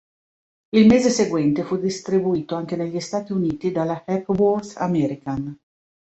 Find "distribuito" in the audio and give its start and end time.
1.77-2.55